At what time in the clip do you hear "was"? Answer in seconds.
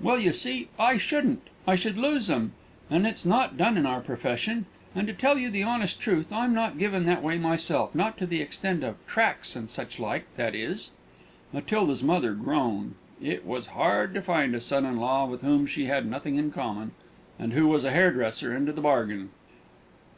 13.44-13.66, 17.68-17.84